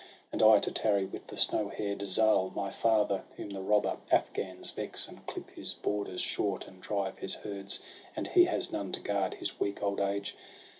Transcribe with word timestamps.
And 0.31 0.41
I 0.41 0.57
to 0.61 0.71
tarry 0.71 1.05
with 1.05 1.27
the 1.27 1.37
snow 1.37 1.69
hair'd 1.69 2.01
Zal, 2.03 2.51
My 2.55 2.71
father, 2.71 3.21
whom 3.37 3.51
the 3.51 3.61
robber 3.61 3.97
Afghans 4.09 4.71
vex, 4.71 5.07
And 5.07 5.23
clip 5.27 5.51
his 5.51 5.75
borders 5.75 6.21
short, 6.21 6.65
and 6.65 6.81
drive 6.81 7.19
his 7.19 7.35
herds, 7.35 7.81
And 8.15 8.25
he 8.29 8.45
has 8.45 8.71
none 8.71 8.91
to 8.93 8.99
guard 8.99 9.35
his 9.35 9.59
weak 9.59 9.83
old 9.83 9.99
age. 10.01 10.35